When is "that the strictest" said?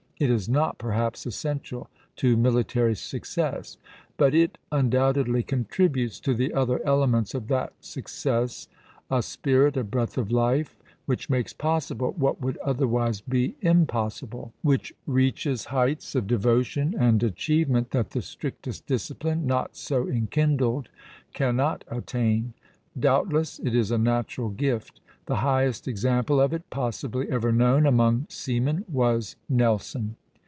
17.89-18.85